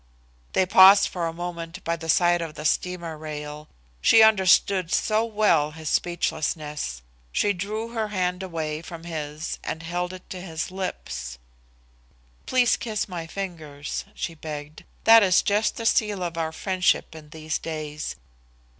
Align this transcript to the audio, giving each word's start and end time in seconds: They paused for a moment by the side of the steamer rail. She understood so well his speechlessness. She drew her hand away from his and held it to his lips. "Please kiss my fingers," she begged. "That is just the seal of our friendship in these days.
They 0.53 0.65
paused 0.65 1.09
for 1.09 1.27
a 1.27 1.31
moment 1.33 1.83
by 1.83 1.95
the 1.95 2.09
side 2.09 2.41
of 2.41 2.55
the 2.55 2.65
steamer 2.65 3.19
rail. 3.19 3.69
She 4.01 4.23
understood 4.23 4.91
so 4.91 5.23
well 5.23 5.73
his 5.73 5.89
speechlessness. 5.89 7.03
She 7.31 7.53
drew 7.53 7.89
her 7.89 8.07
hand 8.07 8.41
away 8.41 8.81
from 8.81 9.03
his 9.03 9.59
and 9.63 9.83
held 9.83 10.11
it 10.11 10.27
to 10.31 10.41
his 10.41 10.71
lips. 10.71 11.37
"Please 12.47 12.77
kiss 12.77 13.07
my 13.07 13.27
fingers," 13.27 14.05
she 14.15 14.33
begged. 14.33 14.85
"That 15.03 15.21
is 15.21 15.43
just 15.43 15.75
the 15.75 15.85
seal 15.85 16.23
of 16.23 16.35
our 16.35 16.51
friendship 16.51 17.13
in 17.13 17.29
these 17.29 17.59
days. 17.59 18.15